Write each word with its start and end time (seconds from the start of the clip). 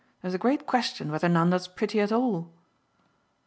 There's 0.23 0.33
a 0.33 0.39
great 0.39 0.65
question 0.65 1.11
whether 1.11 1.29
Nanda's 1.29 1.67
pretty 1.67 1.99
at 1.99 2.11
all." 2.11 2.51